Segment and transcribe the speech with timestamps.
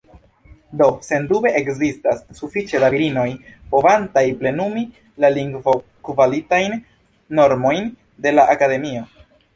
[0.81, 3.27] Do, sendube ekzistas ”sufiĉe da virinoj”
[3.75, 4.85] povantaj plenumi
[5.27, 6.77] la lingvokvalitajn
[7.41, 7.93] normojn
[8.27, 9.07] de la Akademio.